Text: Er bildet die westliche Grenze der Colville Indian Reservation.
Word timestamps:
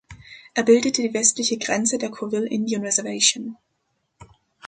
Er 0.55 0.63
bildet 0.63 0.97
die 0.97 1.13
westliche 1.13 1.59
Grenze 1.59 1.99
der 1.99 2.09
Colville 2.09 2.49
Indian 2.49 2.83
Reservation. 2.83 3.55